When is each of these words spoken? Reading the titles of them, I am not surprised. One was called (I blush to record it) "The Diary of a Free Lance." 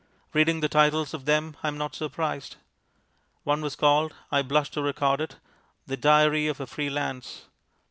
Reading 0.33 0.61
the 0.61 0.67
titles 0.67 1.13
of 1.13 1.25
them, 1.25 1.57
I 1.61 1.67
am 1.67 1.77
not 1.77 1.93
surprised. 1.93 2.55
One 3.43 3.61
was 3.61 3.75
called 3.75 4.15
(I 4.31 4.41
blush 4.41 4.71
to 4.71 4.81
record 4.81 5.21
it) 5.21 5.35
"The 5.85 5.95
Diary 5.95 6.47
of 6.47 6.59
a 6.59 6.65
Free 6.65 6.89
Lance." 6.89 7.45